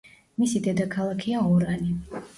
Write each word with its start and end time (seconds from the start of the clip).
მისი 0.43 0.61
დედაქალაქია 0.67 1.45
ორანი. 1.53 1.99